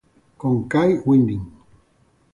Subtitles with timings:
[0.39, 1.45] Con Kai Winding